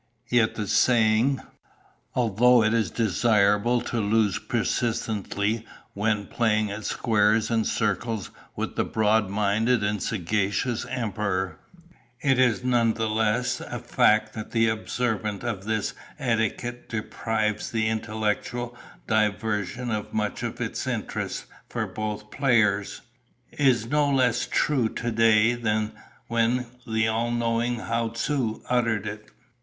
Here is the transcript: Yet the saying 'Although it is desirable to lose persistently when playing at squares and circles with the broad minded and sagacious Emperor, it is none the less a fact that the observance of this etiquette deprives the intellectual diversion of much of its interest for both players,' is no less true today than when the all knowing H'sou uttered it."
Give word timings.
Yet 0.29 0.55
the 0.55 0.67
saying 0.67 1.43
'Although 2.15 2.63
it 2.63 2.73
is 2.73 2.89
desirable 2.89 3.81
to 3.81 3.99
lose 3.99 4.39
persistently 4.39 5.63
when 5.93 6.25
playing 6.25 6.71
at 6.71 6.85
squares 6.85 7.51
and 7.51 7.67
circles 7.67 8.31
with 8.55 8.75
the 8.77 8.83
broad 8.83 9.29
minded 9.29 9.83
and 9.83 10.01
sagacious 10.01 10.87
Emperor, 10.89 11.59
it 12.19 12.39
is 12.39 12.63
none 12.63 12.95
the 12.95 13.07
less 13.07 13.59
a 13.61 13.77
fact 13.77 14.33
that 14.33 14.49
the 14.49 14.69
observance 14.69 15.43
of 15.43 15.65
this 15.65 15.93
etiquette 16.17 16.89
deprives 16.89 17.69
the 17.69 17.87
intellectual 17.87 18.75
diversion 19.05 19.91
of 19.91 20.15
much 20.15 20.41
of 20.41 20.59
its 20.59 20.87
interest 20.87 21.45
for 21.69 21.85
both 21.85 22.31
players,' 22.31 23.01
is 23.51 23.85
no 23.85 24.09
less 24.09 24.47
true 24.49 24.89
today 24.89 25.53
than 25.53 25.91
when 26.25 26.65
the 26.87 27.07
all 27.07 27.29
knowing 27.29 27.81
H'sou 27.81 28.63
uttered 28.67 29.05
it." 29.05 29.29